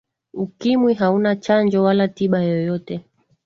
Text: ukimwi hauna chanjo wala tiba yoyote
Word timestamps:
ukimwi 0.33 0.93
hauna 0.93 1.35
chanjo 1.35 1.83
wala 1.83 2.07
tiba 2.07 2.41
yoyote 2.43 3.03